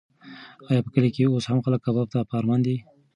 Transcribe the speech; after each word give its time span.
ایا 0.69 0.79
په 0.85 0.89
کلي 0.93 1.09
کې 1.15 1.23
اوس 1.31 1.45
هم 1.49 1.59
خلک 1.65 1.81
کباب 1.85 2.07
ته 2.13 2.19
په 2.29 2.33
ارمان 2.39 2.59
دي؟ 2.65 2.75